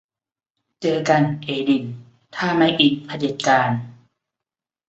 [0.81, 1.83] เจอกันเอดิน
[2.35, 3.71] ถ้าไม่อินเผด็จการ